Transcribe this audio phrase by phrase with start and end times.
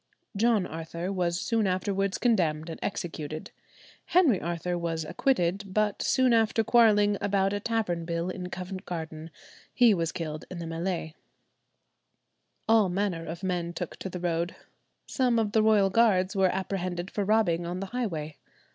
[0.35, 3.51] John Arthur was soon afterwards condemned and executed.
[4.05, 9.29] Henry Arthur was acquitted, but soon after quarrelling about a tavern bill in Covent Garden,
[9.71, 11.13] he was killed in the mêlée.
[12.67, 14.55] All manner of men took to the road.
[15.05, 18.37] Some of the royal guards were apprehended for robbing on the highway.